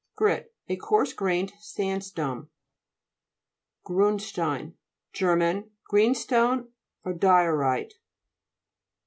[0.15, 2.47] GRIT A coarse grained sandstone.
[3.85, 4.73] GRUNDSTEIN
[5.13, 5.63] Ger.
[5.83, 6.69] Greenstone
[7.05, 7.93] or diorite.